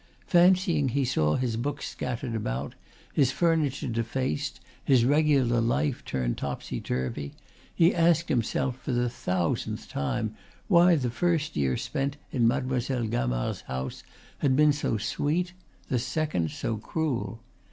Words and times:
Fancying 0.25 0.89
he 0.89 1.05
saw 1.05 1.35
his 1.35 1.57
books 1.57 1.87
scattered 1.87 2.33
about, 2.33 2.73
his 3.13 3.31
furniture 3.31 3.87
defaced, 3.87 4.59
his 4.83 5.05
regular 5.05 5.61
life 5.61 6.03
turned 6.03 6.39
topsy 6.39 6.81
turvy, 6.81 7.33
he 7.75 7.93
asked 7.93 8.27
himself 8.27 8.79
for 8.81 8.93
the 8.93 9.11
thousandth 9.11 9.87
time 9.87 10.33
why 10.67 10.95
the 10.95 11.11
first 11.11 11.55
year 11.55 11.77
spent 11.77 12.17
in 12.31 12.47
Mademoiselle 12.47 13.05
Gamard's 13.05 13.61
house 13.61 14.01
had 14.39 14.55
been 14.55 14.73
so 14.73 14.97
sweet, 14.97 15.53
the 15.87 15.99
second 15.99 16.49
so 16.49 16.77
cruel. 16.77 17.39